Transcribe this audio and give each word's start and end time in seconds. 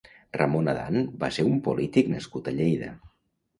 Ramón 0.39 0.69
Adán 0.73 0.97
va 1.25 1.29
ser 1.37 1.45
un 1.51 1.61
polític 1.69 2.11
nascut 2.17 2.53
a 2.53 2.57
Lleida. 2.59 2.93